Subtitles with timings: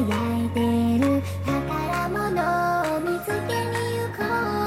[0.00, 0.60] いて
[0.98, 2.16] る宝物
[2.96, 4.20] を見つけに行こ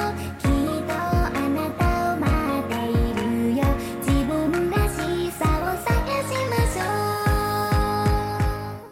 [0.05, 0.49] うきっ
[0.85, 1.81] とあなた
[2.13, 2.25] を待
[2.59, 3.21] っている
[3.57, 3.59] よ
[4.05, 5.89] 自分らしさを探
[6.23, 6.81] しましょ
[8.75, 8.85] う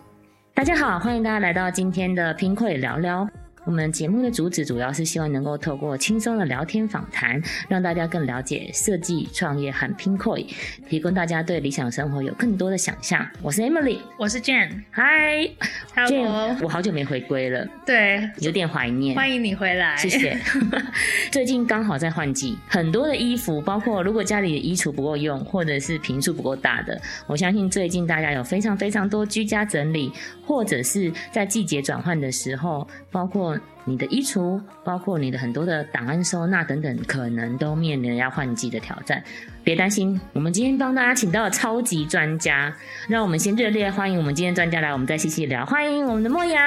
[0.56, 3.30] 大家好，欢迎大家来到今天的拼会聊聊。
[3.65, 10.45] 我们节目的主旨主要是希望能够透过轻松的聊天访谈，让大家更了解设计、创业和拼会，
[10.89, 13.25] 提供大家对理想生活有更多的想象。
[13.41, 14.83] 我是 Emily，我是 Jane。
[14.91, 15.49] 嗨
[15.95, 19.15] Hello 我好久没回归了，对，有点怀念。
[19.15, 19.97] 欢迎你回来。
[19.97, 20.37] 谢谢。
[21.31, 30.13] 最近刚好在换季，很多的衣服，包括如果家里的衣橱不够用，或者是平数不够大的，我相信最近大家有非常非常多居家整理，
[30.45, 33.72] 或者是在季节转换的时候，包括 on.
[33.85, 39.23] 你的衣橱，包括你的很多的档案收纳等等，可能都面临要换季的挑战。
[39.65, 42.73] 别担心，我们今天帮大家请到了超级专家，
[43.09, 45.65] 让我们先热烈欢迎我们今天专家来，我们再细细聊。
[45.67, 46.63] 欢迎我们的莫阳。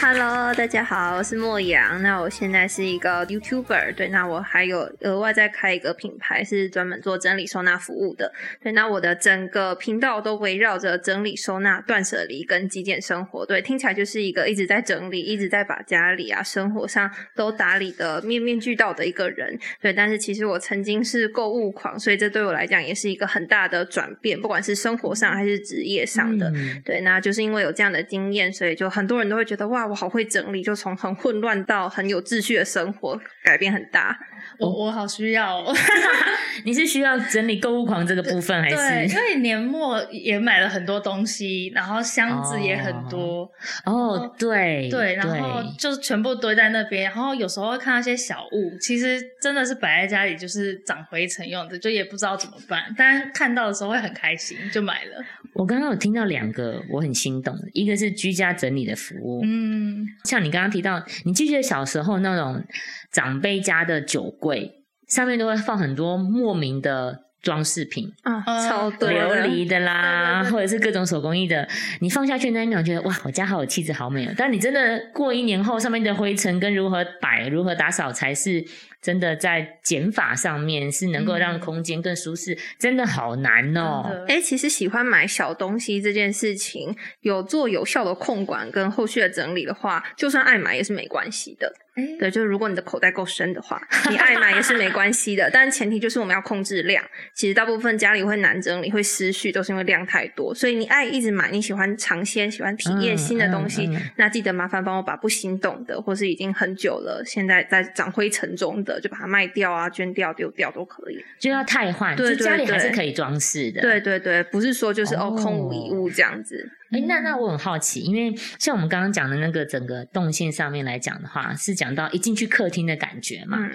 [0.00, 2.02] Hello，大家好，我是莫阳。
[2.02, 8.32] 那我现在是一个 YouTuber，对，那我还有额外再开一个品牌，是专门做整理收纳服务的。
[8.60, 13.46] 对，那我的整个频道都围绕着整理收纳、断舍离跟极简生活。
[13.46, 19.58] 对，听起来就是一个一直在整理、一直在把家里啊、生活上都打理的面面俱到的一个人。
[19.80, 26.50] 对，但是其实我曾经是购物狂，所以这对我来讲也是一个很大的转变，不管是生活上还是职业上的。
[26.50, 34.18] 嗯对，那就是因为有这样的经验，所以就很多人都会觉得哇，我好会整理，就从很混乱到很有秩序的生活，改变很大。
[34.58, 35.74] 我我好需要、哦。
[36.64, 43.50] 你是需要整理购物狂这个部分，还对，是因为年末也买了很多东西，然后箱子也很多，
[43.84, 55.24] 哦，对对，然后就全部堆在那边，然后有时候会看到一些小物，其实真的是摆在家里就是长灰尘用的，就也不知道怎么办，但看到的时候会很开心，就买了。
[55.52, 62.64] 我刚刚有听到两个我很心动的，一个是居家整理的服务，嗯，像你刚刚提到，你记不记得小时候那种
[63.14, 68.68] 长辈家的酒柜上面都会放很多莫名的装饰品，啊，嗯。
[68.68, 70.52] 超多琉璃的啦，对对对。
[70.52, 71.68] 或者是各种手工艺的，
[72.00, 74.32] 你放下去那一秒觉得哇，我家好有气质，好美哦。
[74.36, 78.64] 但你真的过一年后，上面的灰尘跟如何摆、如何打扫，才是
[79.04, 84.24] 真的在减法上面是能够让嗯空间更舒适，真的好难哦。
[84.26, 91.70] 哎，其实喜欢买小东西这件事情，有做有效的控管跟后续的整理的话，就算爱买也是没关系的。
[91.96, 95.48] 哎对，就是如果你的口袋够深的话，你爱买也是没关系的。
[95.52, 97.04] 但前提就是我们要控制量。
[97.34, 100.52] 其实大部分家里会难整理、会失序，都是因为量太多。
[100.52, 111.24] 所以你爱一直买，你喜欢尝鲜、喜欢体验嗯新的东西，嗯嗯那记得麻烦帮我把不心动的，或是已经很久了，现在在长灰尘中的，就把它卖掉啊、捐掉、丢掉都可以。
[111.38, 113.80] 就要汰换，对就家里还是可以装饰的。
[113.80, 116.70] 对对对，不是说就是哦哦空无一物这样子。
[116.90, 123.58] 哎，那那我很好奇，因为像我们刚刚讲的那个整个动线上面来讲的话，是讲到一进去客厅的感觉嘛。
[123.60, 123.70] 嗯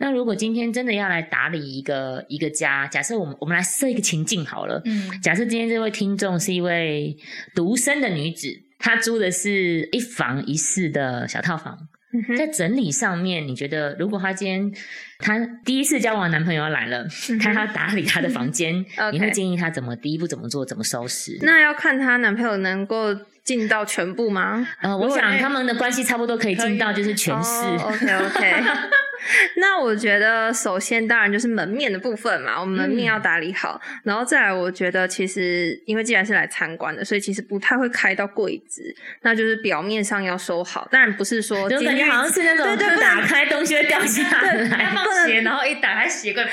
[0.00, 7.16] 那如果今天真的要来打理一个一个家，假设我们我们来设一个情境好了，嗯，假设今天这位听众是一位
[7.52, 11.76] 独身的女子，她租的是一房一室的小套房，
[12.36, 14.72] 在整理上面，你觉得如果她今天
[15.18, 18.74] 她第一次交往男朋友要来了，嗯她要打理她的房间，
[19.12, 21.36] 你会建议她怎么第一步怎么做，怎么收拾？
[21.42, 23.14] 那要看她男朋友能够
[23.44, 24.66] 尽到全部吗？
[24.80, 27.50] 呃，我想他们的关系差不多可以尽到就是全市。
[27.50, 28.62] 哦、OK OK，
[29.56, 38.82] 那我觉得首先当然就是门面的部分嘛，我们门面要打理好，然后再来，我觉得其实因为既然是来参观的，所以其实不太会开到柜子，
[39.22, 40.88] 那就是表面上要收好。
[40.90, 44.88] 当然不是说就感觉好像是那种对对对打开东西会掉下 要来。
[44.94, 46.50] 放鞋，然后一打开鞋柜， 啪，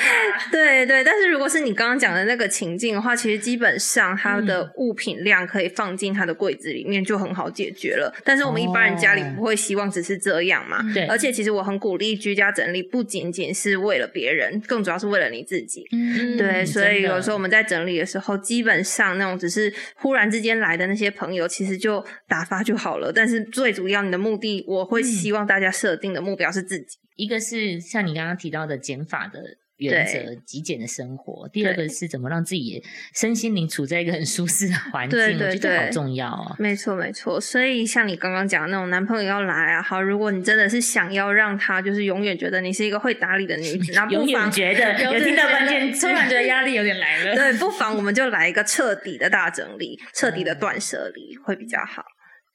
[0.52, 8.14] 对对，但是如果是你刚刚讲的那个情境的话，其实基本上它嗯的物品量可以放进它的柜子里面，就很好解决了。
[8.24, 15.84] 但是我们一般人家里哦不会希望只是这样嘛，对而且其实我很鼓励居家整理，不仅仅是为了别人，更主要是为了你自己。
[15.92, 23.12] 嗯对，嗯所以有时候我们在整理的时候，基本上那种只是忽然之间来的那些朋友，其实就打发就好了。
[23.14, 26.98] 但是最主要，你的目的，我会希望大家设定的目标是自己。
[27.18, 29.40] 一个是像你刚刚提到的减法的
[29.78, 32.84] 原则、极简的生活；第二个是怎么让自己也
[33.14, 36.56] 身心灵处在一个很舒适的环境，对对我觉得好重要哦。
[36.58, 37.40] 没错，没错。
[37.40, 47.36] 所以像你刚刚讲的那种男朋友要来啊，好，如果你真的是想要让他就是永远觉得你是一个会打理的女子，那不 永远妨觉得 有听到关键 突，然觉得压力有点来了。
[47.36, 52.04] 对，不妨我们就来一个彻底的大整理，彻底的断舍离会比较好。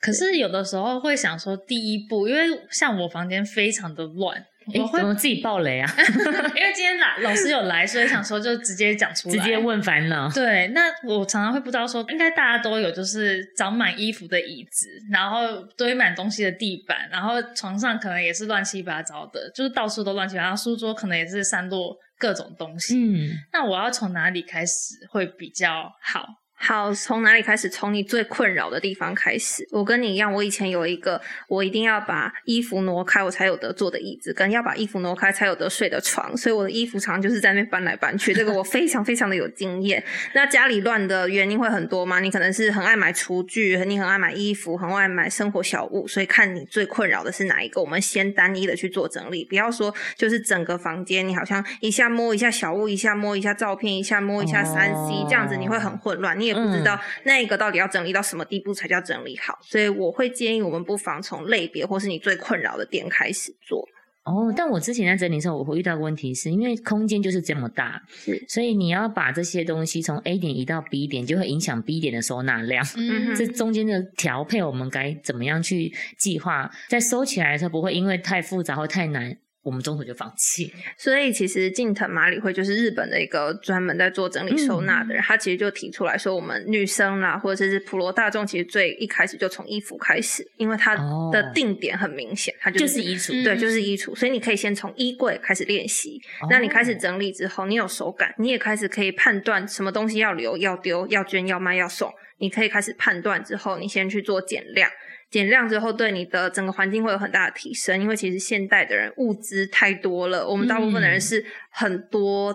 [0.00, 5.88] 可是有的时候会想说，第一步，因为像我房间非常的乱，哎我，会怎么自己爆雷啊？
[5.96, 9.60] 因为今天老老师有来，所以想说就直接讲出来，直接。
[9.60, 10.26] 问烦恼。
[10.30, 22.96] 对，那我常常会不知道说，应该大家都有，就是长满衣服的椅子，然后堆满东西的地板，然后床上可能也是乱七八糟的，就是到处都乱七八糟，书桌可能也是散落各种东西。
[22.96, 26.26] 嗯，那我要从哪里开始会比较好？
[26.62, 27.70] 好，从哪里开始？
[27.70, 29.66] 从你最困扰的地方开始。
[29.70, 31.18] 我跟你一样，我以前有一个，
[31.48, 36.36] 我一定要把衣服挪开，我才有得坐的椅子，跟要把衣服挪开才有得睡的床。
[36.36, 40.04] 所以我的衣服常常就是在那边搬来搬去，这个我非常非常的有经验。
[40.34, 42.20] 那家里乱的原因会很多吗？
[42.20, 59.58] 你可能是很爱买厨具，你很爱买衣服，很爱买生活小物，所以看你最困扰的是哪一个，我们先单一的去做整理，不要说就是整个房间你好像一下摸一下小物，一下摸一下照片，一下摸一下三 C，、这样子你会很混乱，你也不知道那个到底要整理到什么地步才叫整理好。
[59.62, 63.88] 所以我会建议我们不妨从类别或是你最困扰的点开始做。
[64.23, 72.85] 哦，但我之前在整理的时候，我会遇到个问题是，因为空间就是这么大，是所以你要把这些东西从 A 点移到 B 点，就会影响 B 点的收纳量。
[72.96, 76.70] 嗯哼这中间的调配，我们该怎么样去计划？
[76.88, 80.72] 在收起来的时候，不会因为太复杂或太难，我们中途就放弃。
[80.96, 96.20] 所以其实近藤麻里惠就是日本的一个专门在做整理收纳的人，他其实就提出来说，我们女生啦，或者是普罗大众，其实最一开始就从衣服开始，因为它哦的定点很明显，它就就是是衣橱，嗯对，就是衣橱，所以你可以先从衣柜开始练习。
[96.48, 102.10] 那你开始整理之后，你有手感，你也开始可以判断什么东西要留、要丢、要捐、要卖、要送。
[102.38, 104.90] 你可以开始判断之后，你先去做减量。
[105.31, 111.21] 减量之后，对你的整个环境会有很大的提升，因为其实现代的人物资太多了，我们大部分的人嗯。
[111.21, 112.55] 是很多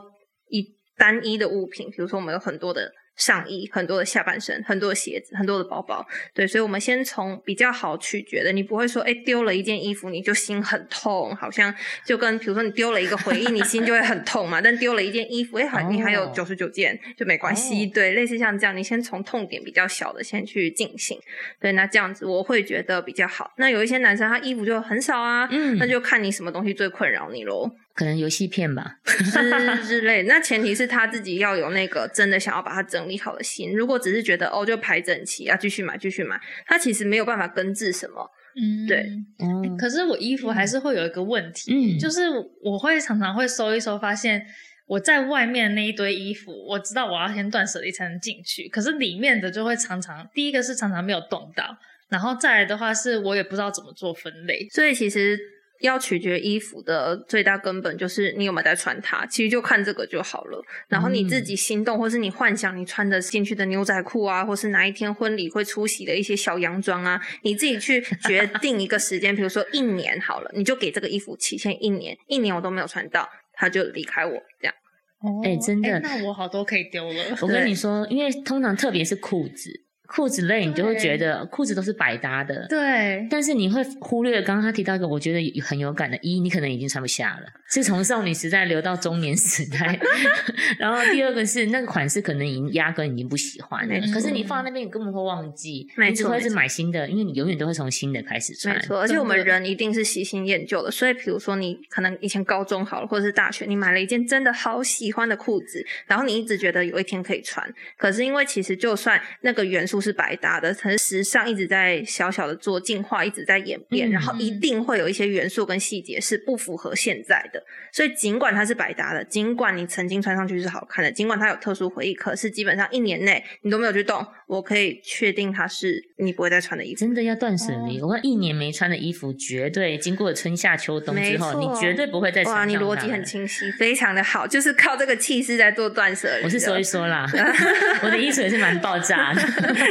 [0.50, 11.74] 一单一的物品，比如说我们有很多的上衣、很多的下半身、很多的鞋子、很多的包包，对，所以我们先从比较好取决的，你不会说，哎，丢了一件衣服你就心很痛，好像
[12.06, 14.60] 就跟比如说你丢了一个回忆，你心就会很痛嘛。
[14.62, 21.20] 但丢了一件衣服，哎，还你还有哦九十九件就没关系，哦对，类似像这样，你先从痛点比较小的先去进行，
[21.60, 23.54] 对，那这样子我会觉得比较好。
[23.58, 27.72] 那有一些男生他衣服就很少啊，嗯那就看你什么东西最困扰你喽。
[27.96, 28.98] 可能游戏片吧。
[29.04, 30.24] 之之类。
[30.24, 33.76] 那前提是他自己要有那个真的想要把它整理好的心。
[33.76, 38.30] 如果只是觉得哦就排整齐啊，继续买继续买，他其实没有办法根治什么。
[38.58, 39.06] 嗯对
[39.40, 42.22] 嗯可是我衣服还是会有一个问题，嗯就是
[42.62, 44.46] 我会常常会收一收，发现
[44.88, 51.78] 我在外面那一堆衣服，我知道我要先断舍离才能进去，可是里面的就会常常，第一个是常常没有动到，
[52.08, 54.66] 然后再来的话是我也不知道怎么做分类。
[54.72, 55.38] 所以其实
[55.82, 60.64] 要取决衣服的最大根本就是你有没有在穿它，其实就看这个就好了。
[60.88, 74.74] 然后你自己心动，或是你幻想你穿的进去的牛仔裤啊，或是哪一天婚礼会出席的一些小洋装啊，你自己去决 定一个时间，比如说一年好了，你就给这个衣服期限一年，一年我都没有穿到，他就离开我这样。
[75.22, 77.24] 哦哎真的那我好多可以丢了。
[77.42, 79.72] 我跟你说，因为通常特别是裤子，
[80.08, 82.66] 裤子类你就会觉得裤子都是百搭的。
[82.68, 90.00] 对，但是你会忽略刚刚他提到一个我觉得很有感的，一你可能已经穿不下了，是从少女时代流到中年时代。
[90.80, 93.96] 然后第二个是那个款式可能已经压根已经不喜欢了。
[94.14, 98.76] 可是你放在那边你根本会忘记，没你只会是买新的，因为你永远都会从新的开始穿。
[98.76, 98.82] 没。
[98.82, 107.68] 错，而且我们人一定是喜新厌旧的，所以比如说你可能以前高中好了，或者是大学，你买了一件真的好喜欢的裤子，然后你一直觉得有一天可以穿，
[107.98, 127.00] 可是因为其实就算那个元素是百搭的，可是时尚一直在小小的做进化，一直在演变，嗯然后一定会有一些元素跟细节是不符合现在的，所以尽管它是百搭的，尽管你曾经穿上去是好看的，尽管它有特殊回忆，可是基本上一年内你都没有去动，我可以确定它是你不会再穿的衣服。
[127.00, 136.44] 真的要断舍离，哦我看一年没穿的衣服，绝对经过春夏秋冬之后，你绝对不会再穿哇，你逻辑很清晰，非常的好，就是靠这个气势在做断舍离。
[136.44, 137.26] 我是说一说啦，
[138.04, 139.42] 我的衣橱也是蛮爆炸的。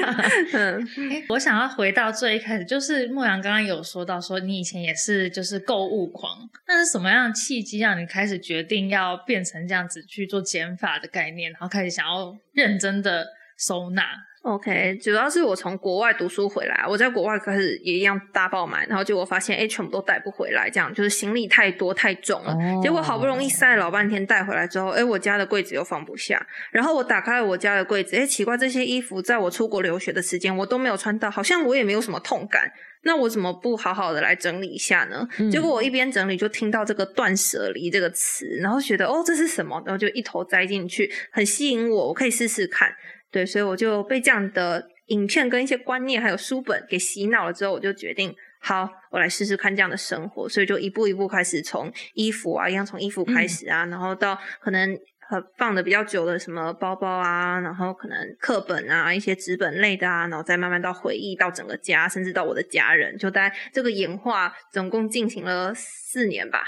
[0.52, 6.30] 嗯，哎，我想要回到最一开始，就是牧羊刚刚有说到说你以前也是就是购物狂，
[6.68, 13.26] 那是什么样的契机让你开始决定要变成这样子去做减法的概念，然后开始想要认真的
[13.58, 14.02] 收纳？
[14.44, 22.52] OK，主要是我从国外读书回来，我在国外开始也一样大爆买，然后结果发现哎，全部都带不回来，这样就是行李太多太重了。
[22.52, 26.46] 哦结果好不容易塞了老半天带回来之后，哎，我家的柜子又放不下。
[26.70, 32.70] 然后我打开了我家的柜子，哎，奇怪，这些衣服在我出国留学的时间我都没有穿到，好像我也没有什么痛感。
[33.06, 35.26] 那我怎么不好好的来整理一下呢？
[35.38, 42.94] 嗯结果我一边整理就听到这个“断舍离”这个词，然后觉得哦这是什么，然后就一头栽进去，很吸引我，我可以试试看。
[43.34, 54.94] 对，所以我就被这样的影片跟一些观念还有书本给洗脑了之后，我就决定好，我来试试看这样的生活，所以就一步一步开始从衣服啊，一样从衣服开始啊，然后到可能
[55.30, 66.62] 呃放的比较久的什么包包啊，然后可能课本啊，一些纸本类的啊，然后再慢慢到回忆，到整个家，甚至到我的家人，就大概这个演化总共进行了四年吧。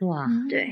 [0.00, 0.68] 哇，对，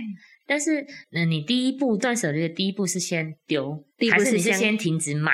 [0.47, 0.83] 但是，
[1.13, 5.33] 嗯你第一步断舍离的第一步是先丢，第一步还是是先先停止买？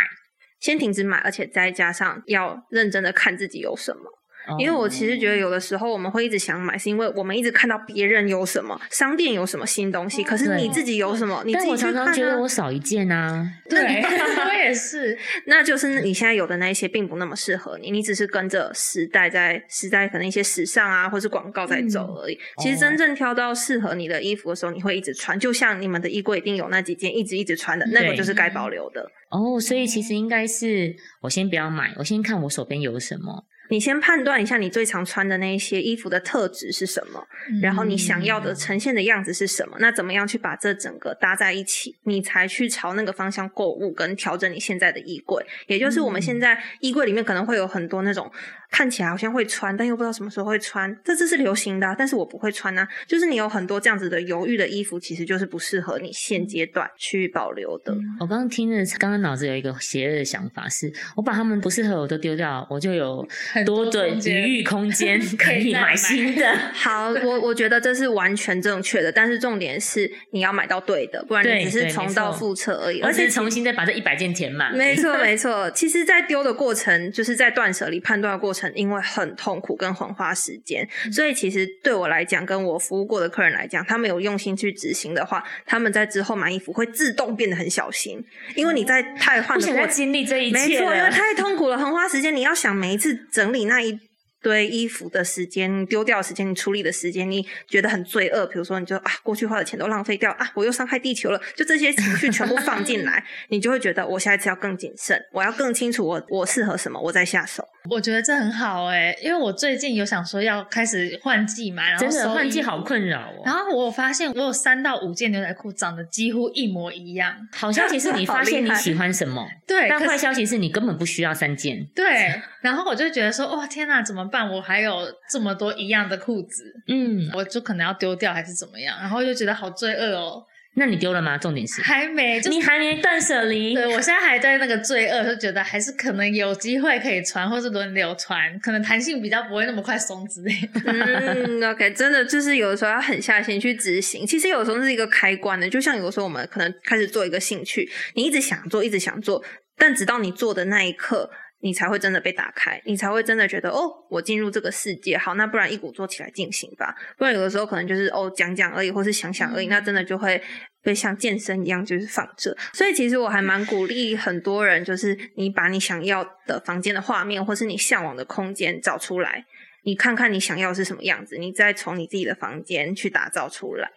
[0.60, 4.17] 先停止买，而且再加上要认真的看自己有什么。
[4.58, 13.46] 因为我其实觉得有的时候我们会一直想买，是因为我们一直看到别人有什么，商店有什么新东西，可是你自己有什么，你自己去看常常觉得啊我少一件啊。
[13.68, 13.78] 对，
[14.46, 15.16] 我也是。
[15.46, 22.38] 那就是你现在有的那一些并不那么适合你，你只是跟着时代在时代可能一些时尚啊，或是广告在走而已。
[22.58, 29.10] 其实真正挑到适合你的衣服的时候，你会一直穿，就像你们的衣柜一定有那几件一直一直穿的，那个就是该保留的。
[29.30, 33.44] 哦，所以其实应该是我先不要买，我先看我手边有什么。
[33.68, 37.26] 你先判断一下你最常穿的那一些衣服的特质是什么，
[37.60, 45.44] 然后你想要的呈现的样子是什么，那怎么样去把这整个搭在一起，你才去朝那个方向购物跟调整你现在的衣柜。
[45.66, 48.30] 也就是我们现在衣柜里面可能会有很多那种
[48.70, 52.86] 看起来好像会穿，但又不知道什么时候会穿，这这是流行的啊、但是我不会穿啊。
[53.06, 57.94] 就是你有很多这样子的犹豫的衣服，其实就是不适合你现阶段去保留的。
[58.20, 66.56] 我刚刚听着，刚刚脑子有一个邪恶的想法是，我把它们不适合我都丢掉，我就有很多多的余裕空间 可以买新的。
[66.72, 73.00] 好，我我觉得这是完全正确的，但是重点是你要买到对的，不然你只是重蹈覆辙而已。
[73.00, 74.74] 而而且且重新再把这一百件填满。
[74.74, 75.70] 没错，没 错。
[75.70, 88.22] 其实，在丢的过程，就是在断舍离判断的过程，因为很痛苦跟很花时间，嗯所以其实对我来讲，跟我服务过的客人来讲，他们有用心去执行的话，他们在之后买衣服会自动变得很小心，
[88.54, 91.08] 因为你在太换不想再的过程，经历这一切没错，因为。
[91.18, 92.34] 太痛苦了，很花时间。
[92.34, 94.07] 你要想每一次整理那一。
[94.42, 98.46] 堆衣服的时间、丢掉的时间、你处理的时间，你觉得很罪恶。
[98.46, 107.64] 比如说，你就啊，过去花的钱都浪费掉啊，我又伤害地球了，就这些情绪全部放进来， 你就会觉得我下一次要更谨慎，我要更清楚我我适合什么，我再下手。
[107.90, 113.42] 我觉得这很好哎、因为我最近有想说要开始换季嘛，然后真的换季好困扰哦。
[113.46, 121.86] 然后我发现我有三到五件牛仔裤长得几乎一模一样，好消息是你发现你喜欢什么，对，但坏消息是你根本不需要三件。
[121.94, 124.50] 对，然后我就觉得说，哇，天哪，怎么办？
[124.50, 128.96] 我还有这么多一样的裤子，嗯，我就可能要丢掉还是怎么样？
[129.00, 130.44] 然后就觉得好罪恶哦，
[130.74, 131.36] 那你丢了吗？
[131.36, 133.74] 重点是还没，就是你还没断舍离。
[133.74, 140.80] 对我现在还在那个罪恶，就觉得还是可能有机会可以穿，或是轮流穿，可能弹性比较不会那么快松之类的。
[140.84, 144.26] 嗯，OK，真的就是有的时候要狠下心去执行。
[144.26, 149.42] 其实有时候是一个开关的，就像有的时候我们可能开始做一个兴趣，你一直想做，一直想做，
[149.76, 151.30] 但直到你做的那一刻。
[151.60, 156.94] 你才会真的被打开，你才会真的觉得哦，我进入这个世界，好，那不然一鼓作气来进行吧。
[157.16, 160.40] 不然有的时候可能就是哦讲讲而已，或是想想而已，那真的就会
[160.82, 162.56] 被像健身一样就是放着。
[162.72, 169.44] 所以其实我还蛮鼓励很多人，就是你把你想要的房间的画面，或是你向往的空间找出来，
[169.82, 173.90] 你看看你想要是什么样子，你再从你自己的房间去打造出来。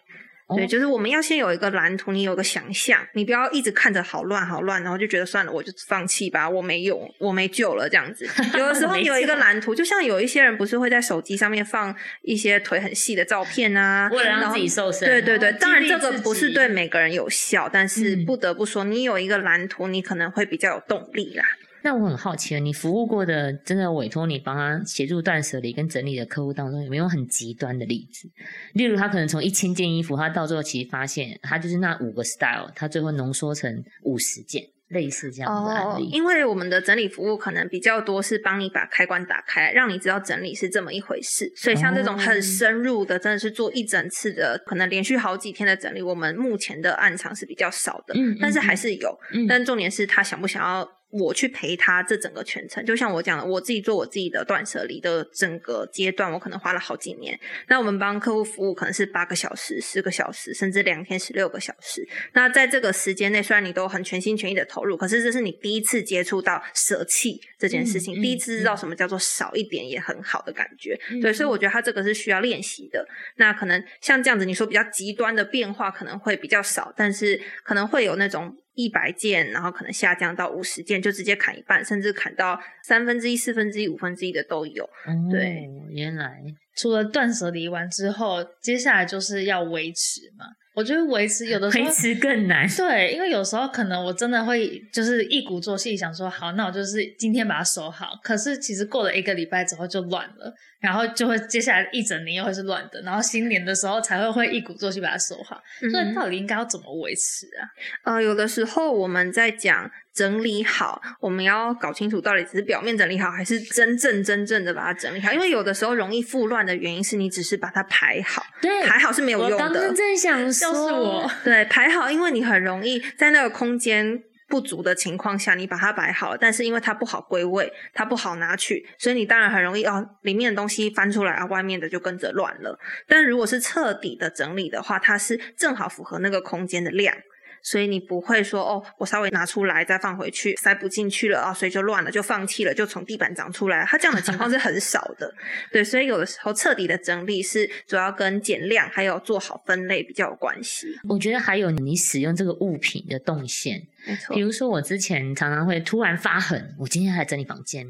[0.56, 8.28] 对，哦就是我们要先有一个蓝图，你有个想象，你不要一直看着好乱好乱，然后就觉得算了，我就放弃吧，我没用，我没救了这样子。
[8.58, 21.44] 有的时候你有一个错蓝图，就像有一些人不是会在手机上面放一些腿很细的照片啊，为了让自己瘦身，对对对，哦当然这个不是己对每个人有效，但是嗯不得不说，你有一个蓝图，你可能会比较有动力啦。
[21.82, 28.28] 那我很好奇了，你服务过的真的委托你帮他协助断舍离跟整理的客户当中，有没有很极端的例子？
[28.74, 36.04] 例如，他可能从一千件衣服，他到最后其实发现，他就是那五个 style，他最后浓缩成五十件，类似这样的案例。
[36.04, 41.52] 哦因为我们的整理服务可能比较多是帮你把开关打开，让你知道整理是这么一回事。
[41.56, 49.18] 所以像这种哦很深入的，真的是做一整次的，可能连续好几天的整理，我们目前的案场是比较少的，嗯但是嗯还是有。
[49.34, 52.82] 嗯但重点是他想不想要我去陪他这整个全程。
[52.86, 57.38] 就像我讲的，我自己做我自己的断舍离的整个阶段，我可能花了好几年。
[57.68, 62.08] 那我们帮客户服务可能是八个小时、十个小时，甚至两天十六个小时。
[62.32, 70.98] 那在这个时间内，虽然你都很全心全意的投入，可是这是你第一次接触到舍弃这件事情，嗯嗯第一次知道什么叫做少一点也很好的感觉。
[71.10, 73.06] 嗯对，所以我觉得他这个是需要练习的。
[73.36, 78.56] 那可能像这样子，你说比较极端的变化可能会比较少，但是可能会有那种。
[78.74, 84.88] 一百件，然后可能下降到五十件，就直接砍一半，甚至砍到三分之一、四分之一、五分之一的都有。
[85.30, 86.42] 对哦，原来
[86.76, 90.46] 除了断舍离完之后，接下来就是要维持嘛。
[90.74, 92.68] 我觉得维持有的时候维持更难。
[92.68, 98.18] 对，因为有时候可能我真的会就是一鼓作气想说好，那我就是今天把它收好。
[98.22, 105.60] 可是其实过了一个礼拜之后就乱了，然后就会接下来一整年又会是乱的，然后新年的时候才会会一鼓作气把它收好。
[105.90, 107.68] 所以到底应该要怎么维持啊？
[108.04, 115.32] 呃，有的时候我们在讲整理好，我们要搞清楚到底只是表面整理好，还是真正真正的把它整理好。
[115.32, 119.56] 因为有的时候容易复乱的原因是你只是把它排好，对，排好是没有用的。
[119.58, 132.78] 刚正想说， 就是我，对，排好，因为你很容易在那个空间不足的情况下，你把它摆好，但是因为它不好归位，它不好拿取，所以你当然很容易哦，里面的东西翻出来啊，外面的就跟着乱了。
[133.08, 137.14] 但如果是彻底的整理的话，它是正好符合那个空间的量。
[137.62, 143.84] 所以你不会说哦，我稍微拿出来再放回去，塞不进去了啊，所以就乱了，就放弃了，就从地板长出来。
[143.88, 145.32] 它这样的情况是很少的，
[145.70, 145.84] 对。
[145.84, 150.88] 所以有的时候彻底的整理是主要跟减量还有做好分类比较有关系。
[151.08, 157.86] 我觉得还有你使用这个物品的动线，没错比，如说我之前常常会突然发狠，我今天还整理房间，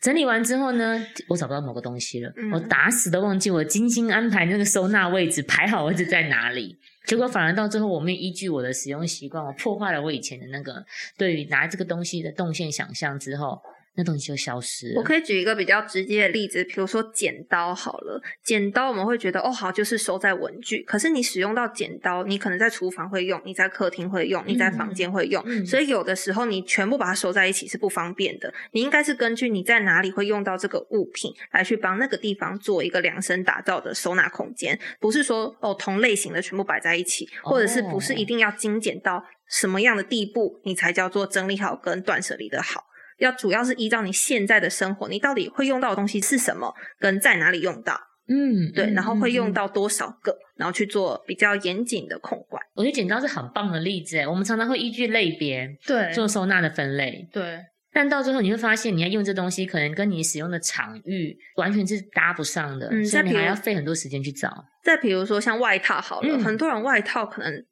[0.00, 6.78] 整理完之后呢，我找不到某个东西了，嗯我打死都忘记我精心安排那个收纳位置，排好位置在哪里。
[7.06, 10.84] 结果反而到最后，我没依据我的使用习惯，我破坏了我以前的那个
[11.16, 13.62] 对于拿这个东西的动线想象之后，
[13.98, 14.94] 那东西就消失了。
[14.96, 28.54] 我可以举一个比较直接的例子，比如说剪刀好了，剪刀我们会觉得哦好，就是收在文具，可是你使用到剪刀，你可能在厨房会用，你在客厅会用，你在房间会用，嗯所以有的时候你全部把它收在一起是不方便的。
[28.70, 42.84] 你应该是根据你在哪里会用到这个物品，来去帮那个地方做一个量身打造的收纳空间，不是说哦同类型的全部摆在一起，或者是不是一定要精简到什么样的地步，你才叫做整理好跟断舍离的好。
[43.18, 47.98] 要主要是依照你现在的生活，你到底会用到的东西是什么，跟在哪里用到，
[48.28, 52.62] 嗯，对，嗯然后会用到多少个，然后去做比较严谨的控管。
[52.74, 57.58] 我觉得剪刀是很棒的例子诶，我们常常会依据类别对做收纳的分类，对，
[57.92, 64.64] 但到最后你会发现，你要用这东西，可能跟你使用的场域完全是搭不上的，嗯以你还要费很多时间去找。
[64.84, 67.64] 再比如说像外套好了，嗯很多人外套可能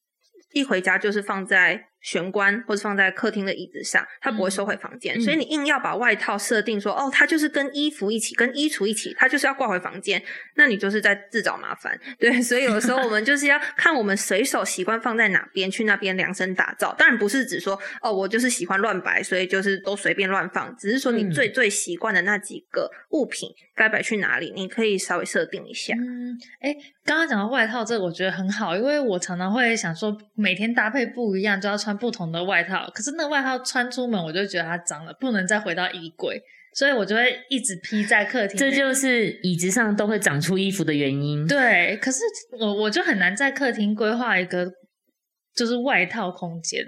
[0.53, 10.23] 一回家就是放在玄关或者放在客厅的椅子上，它不会收回房间，嗯所以你硬要把外套设定说哦，它就是跟衣服一起，跟衣橱一起，它就是要挂回房间，
[10.55, 11.99] 那你就是在自找麻烦。
[12.17, 16.95] 对，所以有的时候我们就是要 看我们随手习惯放在哪边，去那边量身打造。
[16.97, 25.93] 当然不是指说哦，我就是喜欢乱摆，所以就是都随便乱放，只是说你嗯最最习惯的那几个物品该摆去哪里，你可以稍微设定一下。
[25.99, 26.73] 嗯，哎，
[27.05, 32.91] 刚刚讲到外套，这个我觉得很好，因为我常常会想说，每天搭配不一样，就要穿不同的外套。
[32.95, 36.43] 可是那个外套穿出门，我就觉得它脏了，不能再回到衣柜，
[36.75, 38.59] 所以我就会一直披在客厅。
[38.59, 41.47] 这就是椅子上都会长出衣服的原因。
[41.47, 42.21] 对，可是
[42.59, 44.71] 我我就很难在客厅规划一个
[45.55, 46.85] 就是外套空间，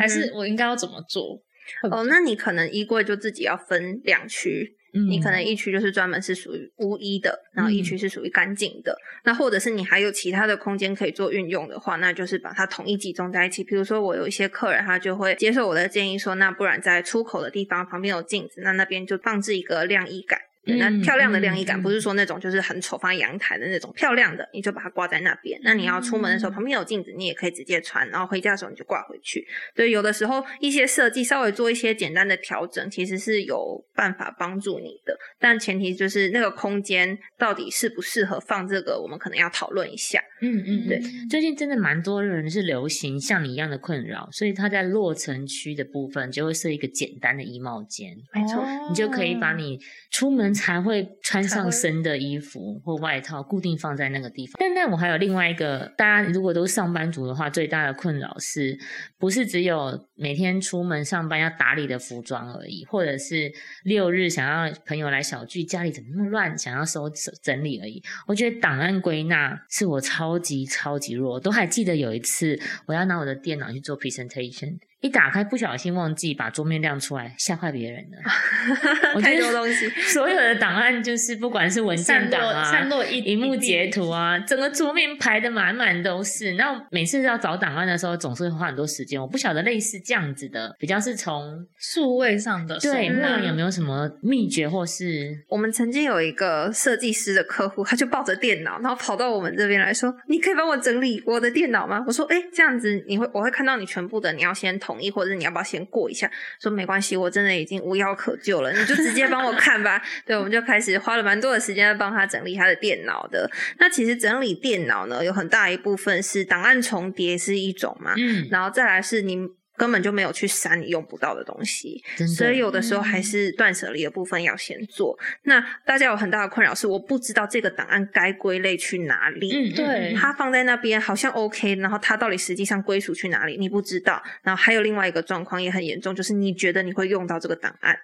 [0.00, 1.42] 还嗯是我应该要怎么做？
[1.90, 8.96] 哦，那你可能衣柜就自己要分两区，嗯你可能一区就是专门是属于污衣的，然后一区是属于干净的。
[9.24, 13.64] 那或者是你还有其他的空间可以做运用的话，那就是把它统一集中在一起。
[13.64, 20.38] 比如说我有一些客人，他就会接受我的建议说，那不然在出口的地方旁边有镜子，那那边就放置一个晾衣杆。
[20.64, 25.60] 对那嗯漂亮的晾衣杆嗯不是说那种就是很丑放在阳台的那种漂亮的，你就把它挂在那边。
[25.62, 29.46] 那你要出门的时候嗯旁边有镜子，你也可以直接穿，然后回家的时候你就挂回去。
[29.74, 35.16] 对，有的时候一些设计稍微做一些简单的调整，其实是有办法帮助你的。
[35.38, 40.22] 但前提就是那个空间到底适不适合放这个，我们可能要讨论一下。
[40.40, 41.28] 嗯嗯，对嗯。
[41.28, 48.16] 最近真的蛮多人是流行像你一样的困扰，所以他在落成区的部分就会设一个简单的衣帽间。
[48.32, 49.78] 没错你就可以把你
[50.10, 54.54] 出门才会穿上身的衣服或外套固定放在那个地方。
[54.58, 58.78] 但但我还有另外一个，大家如果都是上班族的话，最大的困扰是
[59.18, 63.52] 不是只有每天出门上班要打理的服装而已，或者是
[63.84, 68.02] 六日想要朋友来小聚，家里怎么那么乱，想要收拾整理而已。
[68.26, 78.18] 我觉得档案归纳是我超级超级弱，都还记得有一次我要拿我的电脑去做 presentation，一打开不小心忘记把桌面亮出来，吓坏别人了。
[79.14, 86.52] 我觉太得多东西， 所有的档案就是不管是文件档啊、散落一荧幕截图啊，整个桌面排的满满都是。
[86.52, 89.20] 那每次要找档案的时候，总是会花很多时间。
[89.20, 106.30] 我不晓得类似这样子的，比较是从数位上的对那有没有什么秘诀，或是我们曾经有一个设计师的客户，他就抱着电脑，然后跑到我们这边来说：“你可以帮我整理我的电脑吗？”我说：“哎，这样子你会我会看到你全部的，你要先统同意，或者你要不要先过一下？
[106.60, 110.02] 说没关系，我真的已经无药可救了，你就直接帮我看吧。
[110.26, 113.50] 对，我们就开始花了蛮多的时间在帮他整理他的电脑的。
[113.78, 119.48] 那其实整理电脑呢，有很大一部分是档案重叠是一种嘛，嗯，然后再来是你
[119.82, 122.00] 根本就没有去删你用不到的东西，
[122.36, 125.18] 所以有的时候还是断舍离的部分要先做。
[125.42, 129.50] 那大家有很大的困扰是，我不知道这个档案该归类去哪里。
[129.52, 134.22] 嗯，对它放在那边好像 OK，然后它到底实际上归属去哪里，你不知道。
[134.44, 137.98] 然后还有另外一个状况也很严重，就是你觉得你会用到这个档案，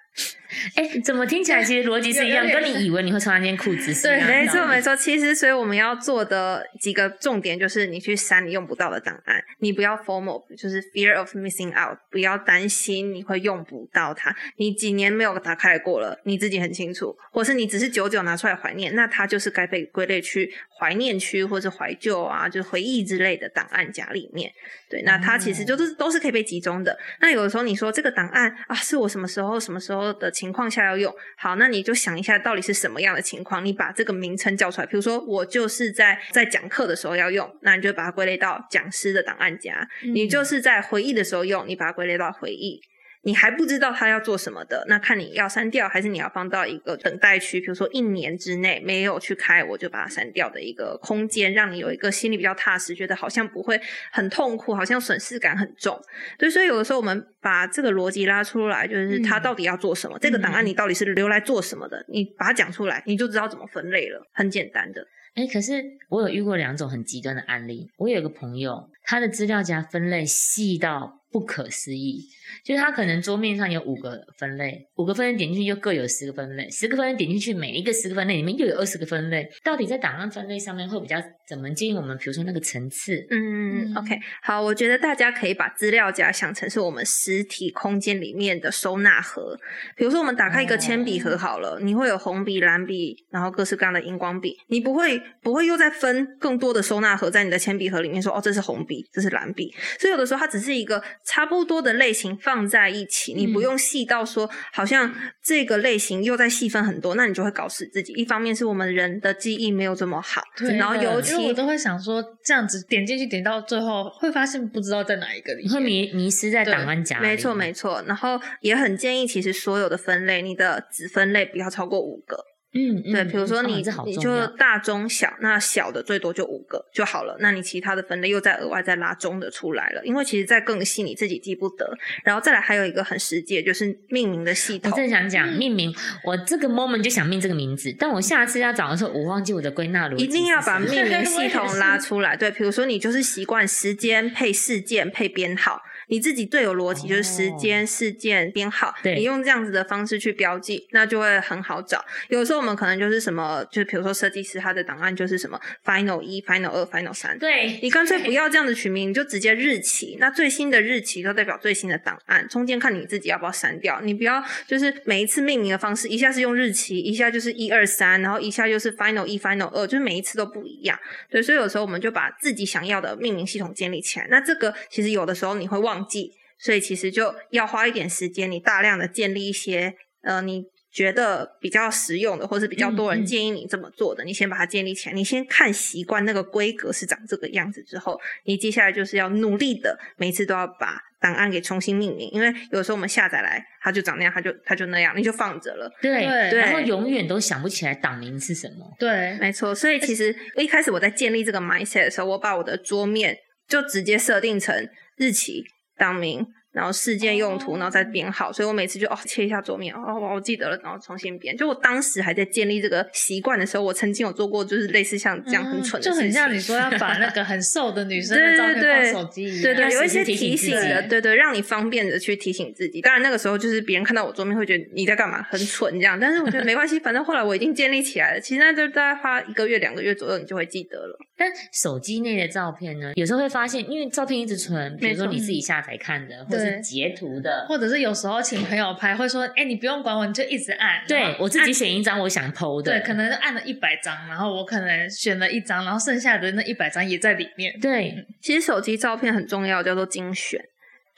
[0.73, 4.95] 哎，怎么听起来其实逻辑是一样，跟你以为你会穿那件裤子是一样的没错没错。
[4.95, 14.35] 其实所以我们要做的几个重点就是，你去删你用不到的档案，你不要 formal，就是 fear of missing out，不要担心你会用不到它。
[14.57, 24.51] 你几年没有打开过了，你自己很清楚，或是你只是久久拿出来怀念，那它就是该被归类去怀念区或是怀旧啊，就是回忆之类的档案夹里面。
[24.89, 26.97] 对，那它其实就是都是可以被集中的。
[27.21, 31.13] 那有的时候你说这个档案啊，是我什么时候什么时候的情况下要用？
[31.37, 34.87] 好，那你就想一下到底是什么样的情况，你把这个名称叫出来。
[34.87, 39.73] 比如说我就是在在讲课的时候要用，那你就把它归类到讲师的档案夹；
[40.13, 42.81] 你就是在回忆的时候用，你把它归类到回忆。
[43.21, 53.79] 你还不知道他要做什么的，那看你要删掉还是你要放到一个等待区，比如说一年之内没有去开，我就把它删掉的一个空间，让你有一个心里比较踏实，觉得好像不会
[54.11, 55.99] 很痛苦，好像损失感很重。
[56.37, 65.05] 对，所以有的时候我们把这个逻辑拉出来，就是他到底要做什么，这个档案你到底是留来做什么的，你把它讲出来，你就知道怎么分类了，很简单的。
[65.35, 67.87] 哎，可是我有遇过两种很极端的案例。
[67.97, 72.25] 我有一个朋友，他的资料夹分类细到不可思议，
[72.63, 79.47] 就是它可能桌面上有五个分类，五个分类点进去又各有十个分类，十个分类点进去每一个十个分类里面又有二十个分类。
[79.63, 82.17] 到底在档案分类上面会比较怎么建议我们？
[82.17, 89.57] 比如说那个层次，嗯嗯，OK，好，我觉得大家可以把资料夹想成是我们实体空间里面的收纳盒。
[89.95, 99.73] 比如说，我们打开一个铅笔盒好了，你会有红笔、蓝笔，然后各式各样的荧光笔，你不会不会又再分更多的收纳盒在你的铅笔盒里面说，哦，这是红笔，这是蓝笔。
[99.99, 108.13] 所以有的时候它只是一个差不多的类型放在一起，你不用细到说好像这个类型又在细分很多，那你就会搞死自己。
[108.13, 115.79] 一方面是我们人的记忆没有这么好，对然后尤其我都会想说，这样子点进去点到最后，会发现不知道在哪一个里你会。
[115.79, 117.19] 迷迷失在档案夹。
[117.19, 122.37] 没错没错，然后也很建议，其实所有的分类，你的子分类不要超过五个。
[122.73, 124.29] 嗯，嗯对，比如说你、哦你就。
[124.57, 127.37] 大中小，那小的最多就五个就好了。
[127.39, 131.97] 那你其他的分类又再额外再拉中的出来了，因为其实在更细你自己记不得。
[132.23, 134.91] 然后再来还有一个很实际的，就是命名的系统。
[134.91, 142.35] 我正想讲命名，我这个 moment 就想命这个名字，但我下次要找的时候，我忘记我的归纳逻辑一定要把命名 系统拉出来。
[142.35, 152.03] 对，比如说你就是习惯时间配事件配编号，你自己最有逻辑就是时间、事件、编号，对你用这样子的方式去标记，那就会很好找。
[152.27, 160.17] 有时候我们可能就是什么，就是比如说设计师他的档案就是什么 final 一、final 二、final 三，对，你干脆不要这样子取名，你就直接日期。
[160.19, 164.01] 那最新的日期就代表最新的档案，中间看你自己要不要删掉。
[164.01, 170.97] 你不要就是每一次命名的方式，一下是用日期，一下就是一二三，然后一下就是 final 一、final 二，就是每一次都不一样。
[171.29, 174.27] 对，所以有时候我们就把自己想要的命名系统建立起来。
[174.29, 180.65] 那这个其实有的时候你会忘记，所以其实就要花一点时间，你大量的建立一些呃你。
[180.91, 185.13] 觉得比较实用的，或是比较多人建议你这么做的，你先把它建立起来。
[185.13, 195.87] 你先看习惯那个规格是长这个样子之后，你接下来就是要努力的，每次都要把档案给重新命名，因为有时候我们下载来它就长那样，它就它就那样，你就放着了。
[196.01, 198.91] 对对然后永远都想不起来档名是什么。
[198.97, 205.63] 对，没错，所以其实一开始我在建立这个 mindset 的时候，我把我的桌面就直接设定成日期、
[205.99, 208.51] 当名，然后事件用途，然后再编号。
[208.51, 211.55] 所以我每次就哦切一下桌面，哦我记得了，然后重新编。
[211.57, 219.61] 就我当时还在建立这个习惯的时候，我曾经有做过就是类似像这样很蠢的事情，就很像你说要把那个 很瘦的女生的照片放手机一样。
[219.63, 223.01] 对对，要有一些提醒的，对对，让你方便的去提醒自己。
[223.01, 226.19] 当然那个时候就是别人看到我桌面会觉得你在干嘛，很蠢这样。
[226.19, 228.39] 但是我觉得没关系，反正后来我已经建立起来了。
[228.39, 231.17] 其实那就大概花一个月、两个月左右，你就会记得了。
[231.37, 237.65] 但手机内的照片呢，有时候会发现，因为照片一直存，比如说你自己下载看的，或是对截图的。
[237.67, 247.77] 或者是有时候请朋友拍，会说：“哎、你不用管我，你就一直按。”对我自己选一张我想 PO 的，对，可能按了一百张，然后我可能选了一张，然后剩下的那一百张也在里面。
[247.79, 250.63] 对其实手机照片很重要，叫做精选。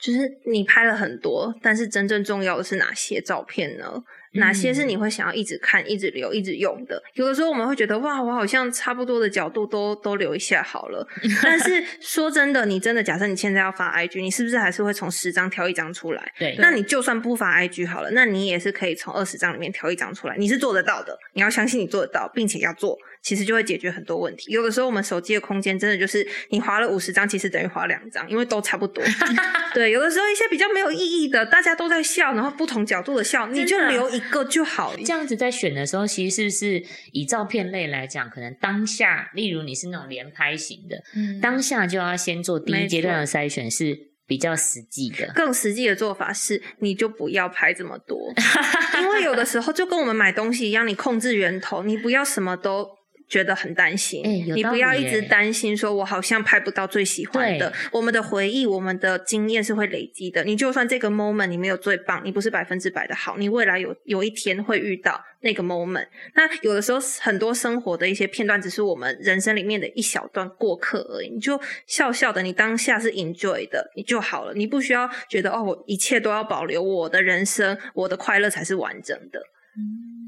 [0.00, 0.18] 就是
[0.50, 4.02] 你拍了很多，但是真正重要的是哪些照片呢？
[4.34, 7.02] 哪些是你会想要一直看、一直留、一直用的？
[7.14, 11.06] 有的时候我们会觉得，哇，我好像差不多的角度都都留一下好了。
[11.42, 16.32] 但是说真的，你真的假设你现在要发 IG，你是不是还是会从十张挑一张出来？
[16.38, 21.16] 对，那你就算不发 IG 好了，那你也是可以从二十张里面挑一张出来，你是做得到的。
[21.34, 24.50] 你要相信你做得到，并且要做，其实就会解决很多问题。
[24.50, 29.02] 有的时候我们手机的空间真的就是你划了五十张，其实等于划两张，因为都差不多。
[29.72, 34.94] 对，有的时候一些比较没有意义的，大家都在笑，然后不同角度的笑，你就留一个就好。
[34.96, 45.32] 这样子在选的时候，其实是不是以照片类来讲，可能当下，例如你是那种连拍型的，嗯当下就要先做第一没阶段的错筛选，是比较实际的。
[45.34, 48.32] 更实际的做法是，你就不要拍这么多，
[49.00, 52.86] 因为有的时候就跟我们买东西一样，你控制源头，你不要什么都
[53.32, 54.22] 觉得很担心，
[54.54, 57.72] 你不要一直担心说我好像拍不到最喜欢的。
[57.90, 60.44] 我们的回忆、我们的经验是会累积的。
[60.44, 66.06] 你就算这个 moment 你没有最棒，你不是百分之百的好，你未来有有一天会遇到那个 moment。
[66.34, 71.30] 那有的时候很多生活的一些片段，只是我们人生里面的一小段过客而已。
[71.30, 74.52] 你就笑笑的，你当下是 enjoy 的，你就好了。
[74.52, 79.40] 你不需要觉得哦，我一切都要保留，我的人生，我的快乐才是完整的。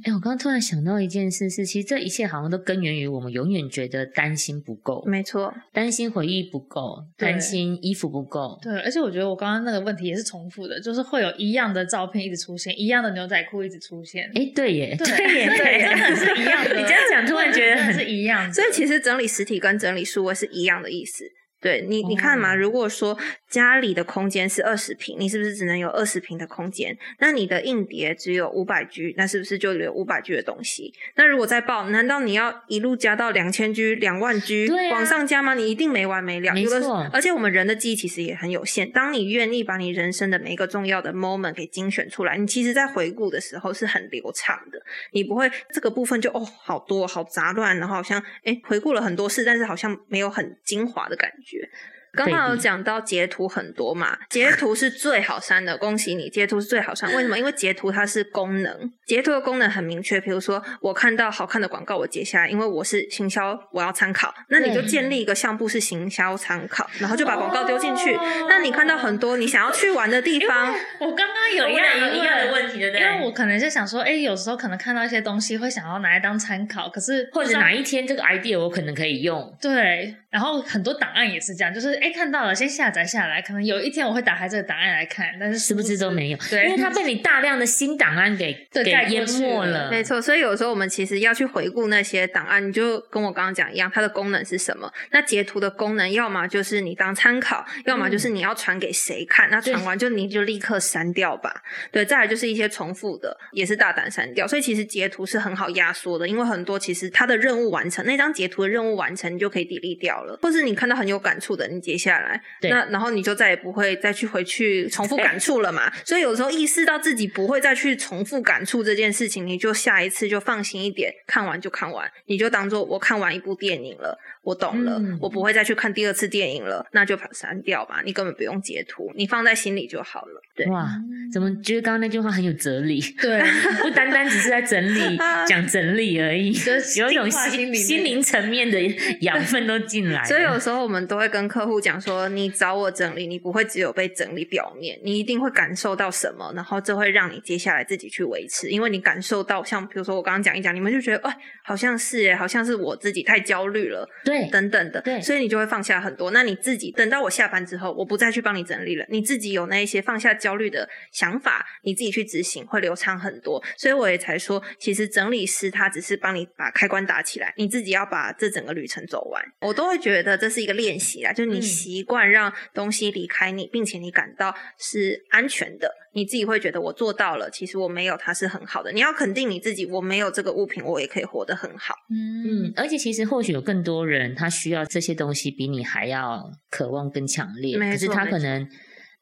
[0.05, 8.59] 哎，我刚刚突然想到一件事是，其实这一切好像都根源于我们永远觉得担心不够，没错，担心回忆不够，担心衣服不够。
[8.63, 14.31] 对，而且我觉得我刚刚那个问题也是重复的，就是会有一样的照片一直出现，一样的牛仔裤一直出现。
[14.35, 16.75] 哎，对耶，对耶，对，真的是一样的。
[16.77, 18.53] 你这样讲，突然觉得很是一样的。
[18.53, 21.25] 所以其实整理实体跟整理数位是一样的意思。
[21.65, 26.95] 对你，你看嘛，哦如果说家里的空间是二十平，你是不是只能有二十平的空间？
[27.21, 30.93] 那你的硬碟只有五百 G，那是不是就有五百 G 的东西？
[31.15, 35.55] 那如果再爆，难道你要一路加到两千 G、两万 G 啊往上加吗？
[35.55, 36.53] 你一定没完没了。
[36.53, 38.93] 没错而且我们人的记忆其实也很有限。
[38.93, 44.79] 当你愿意把你人生的每一个重要的 moment 给精选出来，你其实在回顾的时候是很流畅的。
[45.13, 51.54] 你不会这个部分就哦好多好杂乱，然后好像哎回顾了很多事，但是好像没有很精华的感觉。
[51.55, 51.69] 觉。
[52.17, 57.13] 刚刚有讲到截图很多嘛，截图是最好删的，恭喜你，截图是最好删。
[57.15, 57.39] 为什么？
[57.39, 60.21] 因为截图它是功能，截图的功能很明确。
[60.21, 68.15] 比如说，我看到好看的广告，我截下来，因为我是行销，我要参考，那你就建立一个相簿是行销参考，然后就把广告丢进去。
[68.15, 86.39] 哦那你看到很多你想要去玩的地方，我刚刚有一样个一样的问题对不对因为我可能就想说，哎，有时候可能看到一些东西会想要拿来当参考，可是或者哪一天这个 idea 我可能可以用，对，然后很多档案也是这样，就是哎看到了先下载下来，可能有一天我会打开这个档案来看，但是是不是都没有？
[86.51, 89.91] 对，因为它被你大量的新档案给给对盖过淹没了。
[89.91, 94.93] 没错，所以有时候我们其实要去回顾那些档案，你就跟我刚刚讲一样，它的功能是什么？
[95.13, 99.49] 那截图的功能，要么就是你当参考，要么就是你要传给谁看。
[99.49, 101.63] 那传完就你就立刻删掉吧。
[101.91, 104.47] 对，再来就是一些重复的，也是大胆删掉。
[104.47, 110.39] 所以其实截图是很好压缩的，因为很多其实它的任务完成，那张截图的任务完成，你就可以 delete 掉了。
[110.43, 115.93] 或是你看到很有感触的，你截下来，对那然后你就再也不会再去回去重复感触了嘛。
[116.05, 130.41] 所以有时候意识到自己不会再去重复感触这件事情，你就下一次就放心一点，看完就看完，你就当做我看完一部电影了，我懂了，嗯我不会再去看第二次电影了，那就把它删掉吧，你根本不用截图，你放在心里就好了。
[130.55, 130.87] 对，哇，
[131.33, 133.01] 怎么觉得刚刚那句话很有哲理？
[133.21, 133.41] 对，
[133.83, 136.73] 不单单只是在整理 讲整理而已，就
[137.05, 138.81] 有一种心心心灵层面的
[139.23, 140.23] 养分都进来。
[140.29, 156.31] 所以有时候我们都会跟客户讲说，你找我整理，你不会只有被整理表面，你一定会感受到什么，然后这会让你接下来自己去维持，因为你感受到像比如说我刚刚讲一讲，你们就觉得哎，好像是哎，好像是我自己太焦虑了，对等等的，对所以你就会放下很多。
[156.31, 163.63] 那你自己等到我下班之后，我不再去帮你整理了，你自己有那一些放下焦虑的想法，你自己去执行会流畅很多。
[163.77, 169.43] 所以我也才说，其实整理师他只是帮你把开关打起来，你自己要把这整个旅程走完。
[169.61, 175.91] 我都会觉得这是一个练习啦，就是你嗯习惯让东西离开你，并且你感到是安全的。
[176.17, 178.93] 你自己会觉得我做到了，其实我没有它是很好的。
[178.93, 181.93] 你要肯定你自己，我没有这个物品，我也可以活得很好。
[182.09, 188.69] 嗯，而且其实或许有更多人他需要这些东西比你还要渴望更强烈，可是他可能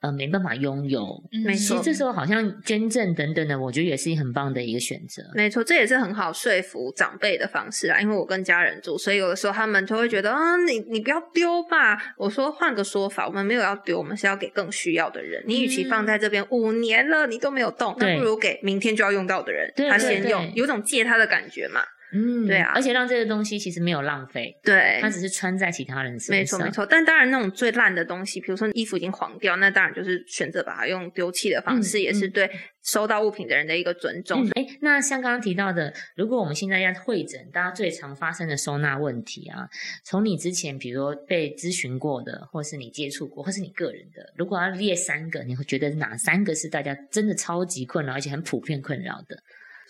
[0.03, 1.03] 呃没办法拥有。
[1.33, 5.23] 嗯没错其实这时候好像捐赠等等的，我觉得也是很棒的一个选择。
[5.35, 8.01] 没错，这也是很好说服长辈的方式啊。
[8.01, 12.15] 因为我跟家人住，所以有的时候他们就会觉得啊，你你不要丢吧。
[12.19, 15.43] 我说换个说法，我们没有要丢，我们是要给更需要的人。
[15.47, 21.81] 你与其放在这边五年了，你都没有动，那不如给明天就要用到的人，他先用，有种借他的感觉嘛。
[22.13, 26.37] 嗯对啊而且让这个东西其实没有浪费，对它，只是穿在其他人身上。
[26.37, 26.71] 没错没。
[26.71, 26.85] 错。
[26.85, 32.51] 但当然，那种最烂的东西，比如说衣服已经黄掉，那当然就是选择把它用丢弃的方式，嗯也是对
[32.83, 34.45] 收到物品的人的一个尊重。
[34.45, 39.69] 嗯，哎，那像刚刚提到的，如果我们现在要会诊，大家最常发生的收纳问题啊，
[40.05, 49.43] 从你之前比如说被咨询过的，或是你接触过，或是你个人的，如果要列三个，你会觉得哪三个是大家真的超级困扰，而且很普遍困扰的？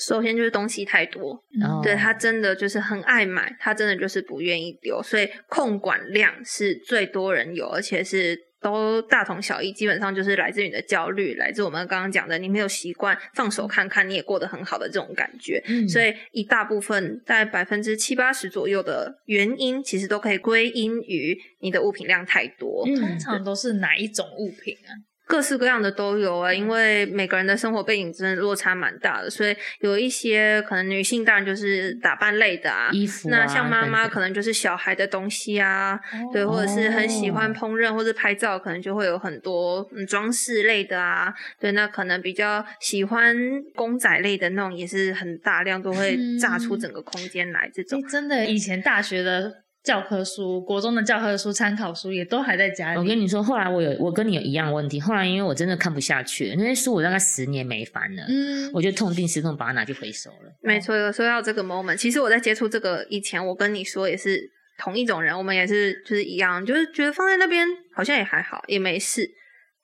[0.06, 1.40] 首先就是东西太多，
[1.82, 15.62] 对他真的就是很爱买，他真的就是不愿意丢，所以控管量是最多人有，而且是都大同小异，基本上就是来自于你的焦虑，来自我们刚刚讲的你没有习惯放手看看，你也过得很好的这种感觉。
[15.66, 22.84] 嗯所以一大部分在百分之七八十左右的原因，其实都可以归因于你的物品量太多。
[22.86, 24.90] 嗯通常都是哪一种物品啊？
[25.26, 35.98] 各式各样的都有啊，因为每个人的生活背景真的落差蛮大的，所以有一些可能女性当然就是打扮类的啊，衣服啊那像妈妈可能就是小孩的东西啊，
[36.32, 37.54] 对，或者是很喜欢哦。
[37.54, 43.34] 烹饪或者拍照，可能就会有很多嗯装饰类的啊，对，那可能比较喜欢
[43.74, 46.80] 公仔类的那种，也是很大量都会炸出嗯。
[46.80, 48.00] 整个空间来这种。
[48.00, 48.06] 诶。
[48.08, 52.98] 真的，以前大学的教科书、国中的教科书、参考书也都还在家里。
[52.98, 60.56] 我跟你说，后来我有我跟你有一样问题，后来因为我真的看不下去了，那些书我大概十年没翻了，嗯，我就痛定思痛把它拿去回收了。
[60.60, 64.40] 没错，有说到这个 moment，其实我在接触这个以前，我跟你说也是
[64.78, 69.28] 同一种人，我们也是就是一样，就是觉得放在那边好像也还好，也没事。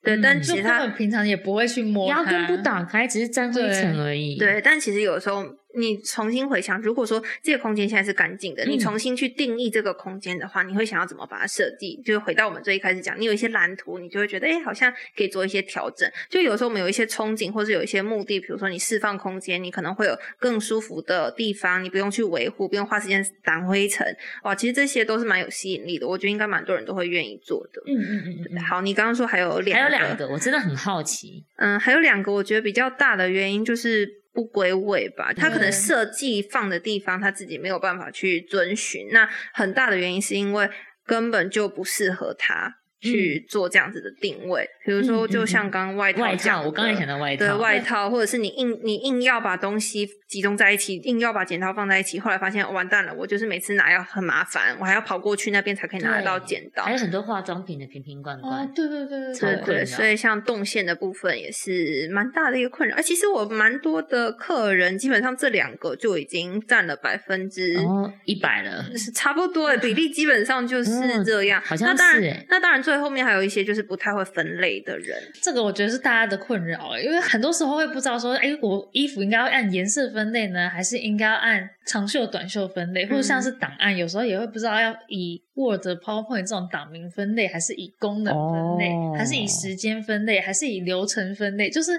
[0.00, 4.38] 对，嗯但其实它本平常也不会去摸它压根不打开，只是沾灰尘而已。
[4.38, 5.44] 对，但其实有时候
[5.76, 12.00] 你重新回想，如果说这个空间现在是干净的，你嗯重新去定义这个空间的话，你会想要怎么把它设计？
[12.04, 16.10] 就是回到我们最一开始讲，你有一些蓝图，你就会觉得，哎，好像可以做一些调整。
[16.28, 24.06] 就有时候我们有一些憧憬，或是有一些目的，比如说你释放空间，你可能会有更舒服的地方，你不用去维护，不用花时间掸灰尘。
[24.44, 27.82] 哇，其实这些都是蛮有吸引力的，我觉得应该蛮多人都会愿意做的。
[27.86, 28.62] 嗯嗯嗯嗯嗯。
[28.62, 31.44] 好，你刚刚说还有两还有两个，我真的很好奇。
[31.56, 40.70] 嗯，还有两个我觉得比较大的原因就是不归位吧，他可能设计放的地方他自己没有办法去遵循，那很大的原因是因为
[41.04, 56.92] 根本就不适合他去做这样子的定位，比如说就像刚刚外套外套，我刚才想到外套，对外套，或者是你硬你硬要把东西集中在一起，硬要把剪刀放在一起，后来发现、哦完蛋了，我就是每次拿要很麻烦，我还要跑过去那边才可以拿得到剪刀还。
[56.92, 58.60] 有很多化妆品的瓶瓶罐罐。
[58.60, 62.96] 哦，对对对超对对对，所以像动线的部分也是蛮大的一个困扰。
[62.96, 67.76] 而其实我蛮多的客人，基本上这两个就已经占了百分之。
[67.76, 68.84] 哦，一百了。
[68.96, 71.62] 是差不多的比例，基本上就是嗯这样。
[71.64, 75.18] 好像那当然是欸，那当然，最后面还有一些就是不太会分类的人。
[75.42, 91.92] 这个我觉得是大家的困扰欸，因为很多时候会不知道说，哎，我衣服应该要按颜色分类呢，还是应该要按长袖、短袖分类，或者像是档案，有时候也会不知道要以 Word、PowerPoint 这种档名分类，还是以功能分类，哦还是以时间分类，还是以流程分类，就是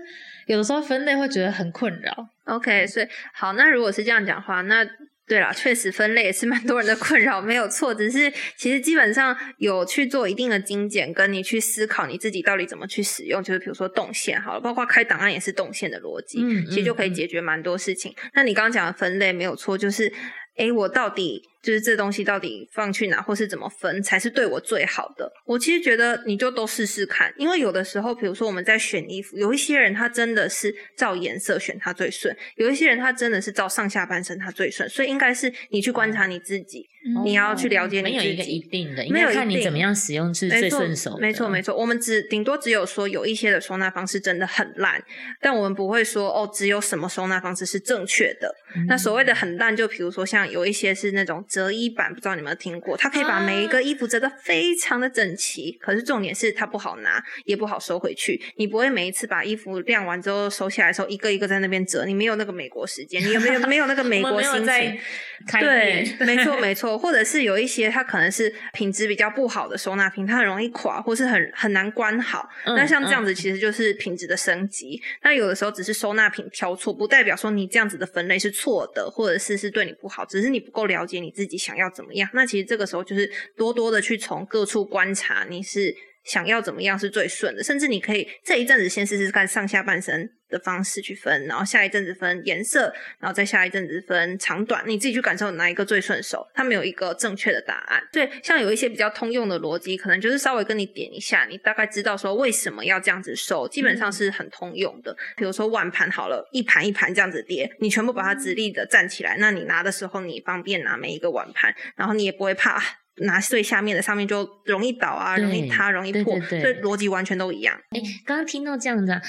[0.48, 2.28] 有的时候分类会觉得很困扰。
[2.46, 4.84] OK，所以好，那如果是这样讲的话，那
[5.30, 7.94] 对了，确实分类也是蛮多人的困扰，没有错。
[7.94, 18.14] 只是其实基本上有去做一定的精简，跟你去思考你自己到底怎么去使用，就是比如说动线好了，包括开档案也是动线的逻辑，嗯其实就可以嗯解决蛮多事情。
[18.34, 20.12] 那你刚刚讲的分类没有错，就是
[20.58, 25.32] 诶，我到底就是这东西到底放去哪，或是怎么分才是对我最好的？
[25.46, 36.88] 我其实觉得你就都试试看，因为有的时候，比如说我们在选衣服，有一些人他真的是照颜色选它最顺，有一些人他真的是照上下半身它最顺，所以应该是你去观察你自己，
[37.24, 38.52] 你要去了解没有一个你自己。
[38.52, 41.20] 一定的，没有看你怎么样使用是最顺手的。
[41.20, 41.76] 没错，没错。
[41.76, 45.02] 我们只顶多只有说有一些的收纳方式真的很烂，
[45.42, 48.54] 但我们不会说哦，只有什么收纳方式是正确的。
[48.76, 52.96] 嗯那所谓的很烂，就比如说像有一些是那种折衣板，不知道你们有没有听过？
[52.96, 58.40] 它可以把每一个衣服折得非常的整齐，可是重点是它不好拿，也不好收回去。
[58.56, 65.00] 你不会每一次把衣服晾完之后收起来的时候，一个一个在那边折，你没有那个美国时间，你有没有没有那个美国心情？
[65.48, 72.48] 开对，没错没错，或者是有一些它可能是品质比较不好的收纳品，它很容易垮，或是很很难关好。
[72.66, 75.02] 嗯那像这样子，其实就是品质的升级。
[75.24, 82.30] 那有的时候只是收纳品挑错，不代表说你这样子的分类是错的，或者是是对你不好，只是你不够了解你自己想要怎么样。
[82.34, 85.96] 那其实这个时候就是多多的去从各处观察，你是。
[86.26, 98.02] 想要怎么样是最顺的，甚至你可以这一阵子先试试看上下半身的方式去分，然后下一阵子分颜色，然后再下一阵子分长短，你自己去感受哪一个最顺手，它没有一个正确的答案。
[98.12, 105.16] 对，像有一些比较通用的逻辑，可能就是稍微跟你点一下，你大概知道说为什么要这样子收，基本上是很通用的。
[105.38, 112.82] 比如说碗盘好了，一盘一盘这样子叠，你全部把它直立的站起来，那你拿的时候你方便拿每一个碗盘，然后你也不会怕。
[113.22, 117.78] 拿最下面的，上面就容易倒啊，容易塌，容易破，对对对所以逻辑完全都一样。
[117.90, 119.22] 哎，刚刚听到这样子啊，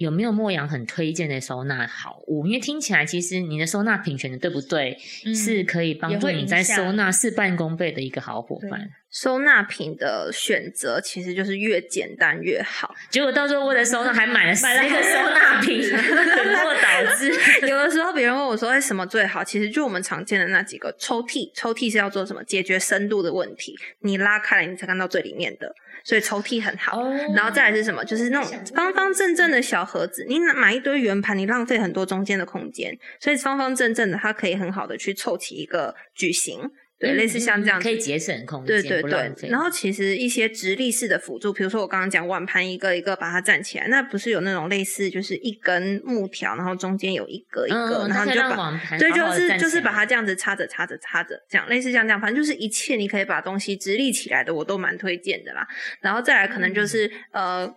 [0.00, 2.46] 有没有莫阳很推荐的收纳好物？
[2.46, 4.96] 因为听起来其实你的收纳品选的对不对，
[5.26, 8.88] 嗯是可以帮助你在收纳事半功倍的一个好伙伴。
[9.10, 12.94] 收纳品的选择其实就是越简单越好。
[13.10, 17.32] 结果到时候为了收纳还买了十买了一个收纳品， 本末倒置。
[17.66, 22.44] 有的时候别人问我说：“哎，什么最好？”其实就我们常见的那几个抽屉，抽屉是要做什么？
[22.44, 23.76] 解决深度的问题。
[24.00, 27.00] 你拉开来，你才看到最里面的，所以抽屉很好。
[27.00, 28.04] 哦然后再来是什么？
[28.04, 36.70] 就是那种方方正正的小盒子，你拿买一堆圆盘，你浪费很多中间的空间，所以方方正正的，它可以很好的去凑齐一个矩形。
[37.00, 48.80] 对，嗯类似像这样子可以节省空间，对对对然后其实一些直立式的辅助，比如说我刚刚讲碗盘一个一个把它站起来，那不是有那种类似就是一根木条，然后中间有一格一格，然后你就把。
[48.98, 55.66] 对，就是就是把它这样子插着插着插着，这样类似像这样，反正就是一切你可以把东西直立起来的，我都蛮推荐的啦。
[56.02, 57.74] 然后再来可能嗯就是、呃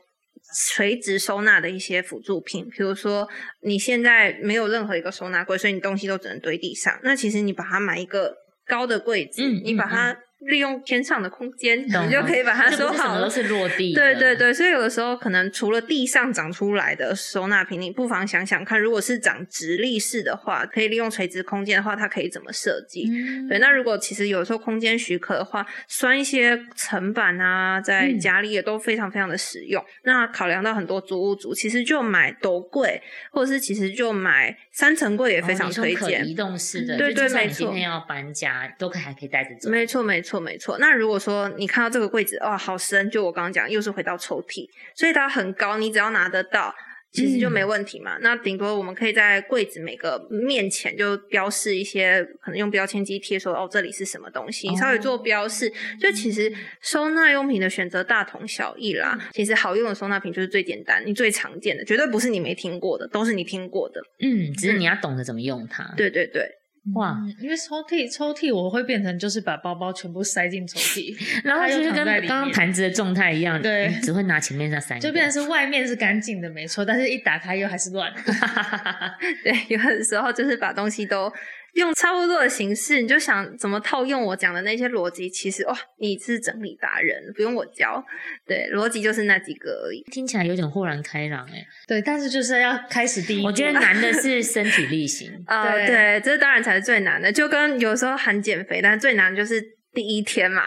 [0.75, 3.27] 垂直收纳的一些辅助品，比如说
[3.61, 6.93] 你现在没有任何一个收纳柜，所以你东西都只能堆地上。
[7.01, 8.35] 那其实你把它买一个
[8.73, 13.29] 高的柜子，你把它利用天上的空间，你就可以把它就收好了。
[13.29, 13.93] 是落地。
[13.93, 23.09] 对对对，所以有的时候可能除了地上长出来的收纳品，你不妨想想看，如果是长直立式的话，可以利用垂直空间的话，它可以怎么设计？
[23.09, 29.83] 嗯对，那如果其实有时候空间许可的话，拴一些层板啊，在嗯家里也都非常非常的实用。
[30.03, 36.21] 那考量到很多租屋族，其实就买斗柜，或者是其实就买三层柜也非常推荐。
[36.21, 39.69] 可移动式的，对就就算对没错你今天要搬家，都可以还可以带着走。
[39.69, 40.77] 没错，没错，没错。
[40.79, 46.73] 那如果说你看到这个柜子，哇，好深，就我刚刚讲，又是回到抽屉，所以它很高，你只要拿得到，
[47.11, 48.17] 其实就没问题嘛。
[48.21, 55.71] 那顶多我们可以在柜子每个面前就标示一些，可能用标签机贴说，哦，这里是什么东西，你稍微做标示。
[55.99, 59.17] 就其实收纳用品的选择大同小异啦。
[59.31, 64.01] 其实好用的收纳品就是最简单，你最常见的，绝对不是你没听过的，都是你听过的。
[64.19, 65.93] 嗯，只是你要懂得怎么用它。
[65.95, 66.49] 对对对。
[66.93, 78.19] 哇，嗯，因为抽屉抽屉我会变成就是把包包全部塞进抽屉， 然后它就是跟刚刚盘子的状态一样，对只会拿前面那三个，就变成是外面是干净的没错，但是一打开又还是乱的。
[79.43, 81.31] 对，有的时候就是把东西都
[81.73, 85.29] 用差不多的形式，你就想怎么套用我讲的那些逻辑。
[85.29, 88.03] 其实哇，你是整理达人，不用我教。
[88.45, 90.03] 对，逻辑就是那几个而已。
[90.11, 91.65] 听起来有点豁然开朗哎。
[91.87, 95.31] 对，但是就是要开始第一，我觉得难的是 身体力行。
[95.47, 97.31] 呃，对对，这当然才是最难的。
[97.31, 99.61] 就跟有时候喊减肥，但最难就是
[99.93, 100.63] 第一天嘛。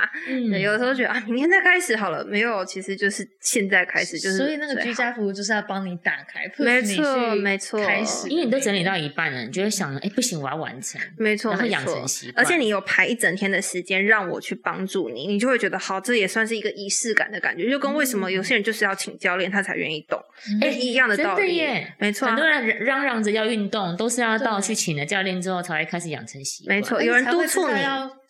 [0.61, 7.85] 有的时候觉得啊，明天再开始好了，没有，其实就是现在开始，就是所以那个居家服务就是要帮你打开，没错没错。
[7.85, 11.01] 开始，因为你都整理到一半了，你就会想，哎，不行，我要完成。
[11.19, 12.45] 没错，然后养成习惯。
[12.45, 20.21] 而且你有排一整天的时间让我去帮助你，你就会觉得好，这也算是一个仪式感的感觉，就跟为什么有些人就是要请教练他才愿意动，
[20.63, 21.43] 哎一样的道理。
[21.43, 22.31] 的耶，没错啊。
[22.31, 26.77] 很多人嚷嚷着要运动，都是要到去请了教练之后才会开始养成习惯。
[26.77, 27.81] 没错，有人督促你，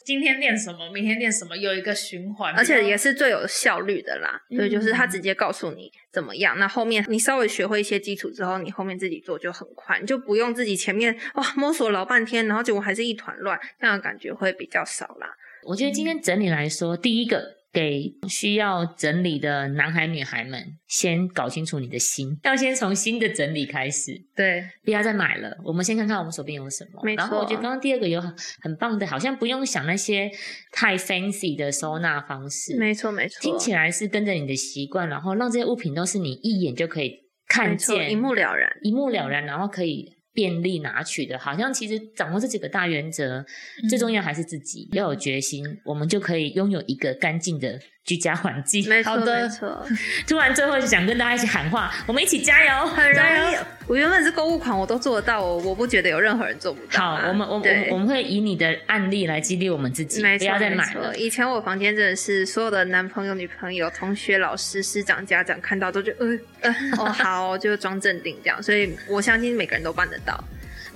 [0.07, 4.41] 今天练什么，明天练什么，有一个循环，而且也是最有效率的啦。
[4.49, 15.27] 对，就是他嗯直接告诉你怎么样，那后面你稍微学会一些基础之后，你后面自己做就很快，你就不用自己前面哇摸索老半天，然后结果还是一团乱，这样的感觉会比较少啦。
[15.65, 25.55] 我觉得今天整理来说，第一个给需要整理的男孩女孩们，先搞清楚你的心，要先从新的整理开始，对，不要再买了。
[25.63, 27.03] 我们先看看我们手边有什么。
[27.05, 30.31] 没错然后我觉得刚刚第二个有很很棒的，好像不用想那些
[30.73, 37.15] 太 fancy 的收纳方式，没错，没错，听起来是跟着你的习惯，然后让这些物品都是你一眼就可以
[37.47, 38.71] 看，见，一目了然。
[38.81, 41.39] 一目了然，然后可以便利拿取的。
[41.39, 43.45] 好像其实掌握这几个大原则，
[43.89, 48.89] 最重要还是自己要有决心，我们就可以拥有一个干净的居家环境。
[48.89, 49.87] 没错，没错，
[50.27, 52.87] 突然最后就想跟大家一起喊话，我们一起加油！
[52.87, 53.51] 很容加油！
[53.53, 53.57] 易。
[53.89, 61.15] 我原本是购物狂，我都做得到，我我不觉得有任何人做不到好啊。，我们我们我们我们会以你的案例来激励我们自己，没错，不要再买了。
[61.17, 68.61] 以前我房间真的是所有的男朋友、女朋友、同学、老师、师长、家长看到都觉得，呃呃，哦好，就装镇定这样。
[68.63, 70.43] 所以我相信每个人都办得到。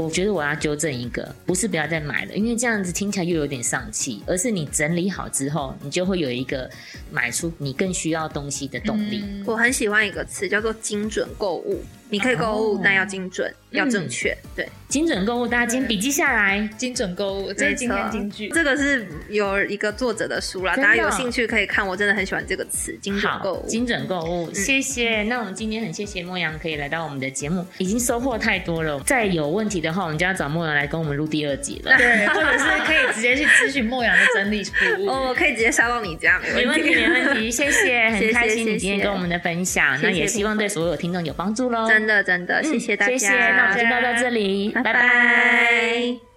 [0.00, 6.68] 我觉得我要纠正一个，不是不要再买了，因为这样子听起来又有点丧气，而是你整理好之后，你就会有一个
[7.10, 9.22] 买出你更需要东西的动力。
[9.44, 11.82] 我很喜欢一个词叫做精准购物。
[12.10, 14.36] 你可以购物，哦但要精准，要正确。
[14.54, 16.68] 对，精准购物，大家今天笔记下来。
[16.76, 18.48] 精准购物，这是今天金句。
[18.50, 21.86] 这个是有一个作者的书啦，大家有兴趣可以看。
[21.86, 23.66] 我真的很喜欢这个词，精准购，物。
[23.66, 25.22] 精准购物，谢谢。
[25.24, 28.98] 那我们今天很谢谢莫阳可以来到我们的节目，已经收获太多了。
[29.00, 31.96] 再有问题的话，我们就要找莫阳来跟我们录第二集了。
[31.96, 34.72] 对，或者是可以直接去咨询莫阳的整理服
[35.04, 35.08] 务。
[35.08, 41.88] 哦，我可以直接杀到你家，没问题，没问题，谢谢，很开心你今天跟我们的分享，那也希望对所有听众有帮助喽。
[42.00, 44.92] 真的真的，谢谢大家，谢谢，那我们就到到这里，拜拜。
[44.92, 46.29] 拜